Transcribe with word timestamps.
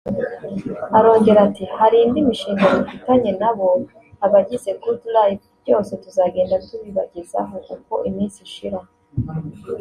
Arongera 0.97 1.39
ati 1.47 1.63
“Hari 1.77 1.97
indi 2.05 2.19
mishinga 2.27 2.65
dufitanye 2.79 3.31
na 3.41 3.51
bo 3.57 3.67
[abagize 4.25 4.69
Good 4.81 5.01
Life] 5.15 5.45
byose 5.63 5.91
tuzagenda 6.03 6.55
tubibagezaho 6.67 7.55
uko 7.75 7.93
iminsi 8.09 8.39
ishira 8.47 8.79